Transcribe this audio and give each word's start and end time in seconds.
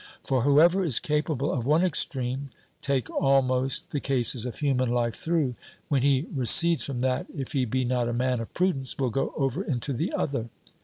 For 0.23 0.41
whoever 0.41 0.83
is 0.83 0.97
capable 0.97 1.51
of 1.53 1.67
one 1.67 1.83
extreme 1.83 2.49
(take 2.81 3.07
almost 3.11 3.91
the 3.91 3.99
cases 3.99 4.47
of 4.47 4.55
human 4.55 4.89
life 4.89 5.13
through) 5.13 5.53
when 5.89 6.01
he 6.01 6.25
recedes 6.33 6.83
from 6.85 7.01
that, 7.01 7.27
if 7.37 7.51
he 7.51 7.65
be 7.65 7.85
not 7.85 8.09
a 8.09 8.13
man 8.13 8.39
of 8.39 8.51
prudence, 8.55 8.97
will 8.97 9.11
go 9.11 9.31
over 9.37 9.63
into 9.63 9.93
the 9.93 10.11
other. 10.13 10.49